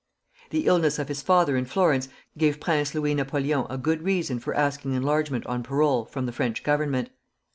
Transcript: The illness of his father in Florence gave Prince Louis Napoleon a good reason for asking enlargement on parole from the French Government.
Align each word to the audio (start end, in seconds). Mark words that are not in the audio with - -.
The 0.49 0.65
illness 0.65 0.97
of 0.97 1.09
his 1.09 1.21
father 1.21 1.55
in 1.55 1.65
Florence 1.65 2.09
gave 2.35 2.59
Prince 2.59 2.95
Louis 2.95 3.13
Napoleon 3.13 3.67
a 3.69 3.77
good 3.77 4.01
reason 4.01 4.39
for 4.39 4.55
asking 4.55 4.93
enlargement 4.93 5.45
on 5.45 5.61
parole 5.61 6.05
from 6.05 6.25
the 6.25 6.31
French 6.33 6.63
Government. 6.63 7.11